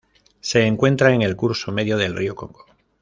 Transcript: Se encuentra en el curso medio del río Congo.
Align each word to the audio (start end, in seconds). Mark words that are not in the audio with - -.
Se 0.39 0.65
encuentra 0.65 1.13
en 1.13 1.21
el 1.21 1.35
curso 1.35 1.71
medio 1.71 1.95
del 1.95 2.15
río 2.15 2.33
Congo. 2.33 2.65